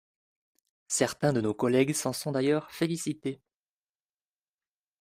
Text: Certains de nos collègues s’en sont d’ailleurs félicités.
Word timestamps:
Certains 0.87 1.31
de 1.31 1.41
nos 1.41 1.53
collègues 1.53 1.93
s’en 1.93 2.11
sont 2.11 2.31
d’ailleurs 2.31 2.71
félicités. 2.71 3.39